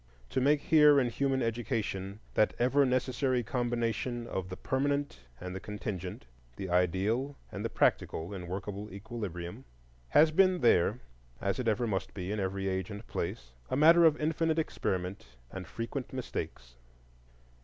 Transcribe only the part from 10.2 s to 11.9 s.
been there, as it ever